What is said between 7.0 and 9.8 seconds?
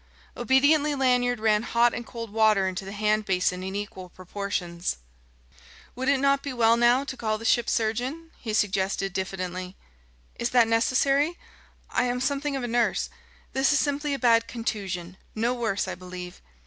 to call the ship's surgeon?" he suggested diffidently.